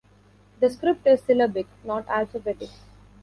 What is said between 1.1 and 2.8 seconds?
syllabic, not alphabetic.